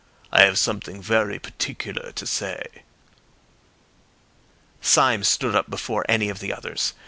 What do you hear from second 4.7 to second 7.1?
Syme stood up before any of the others.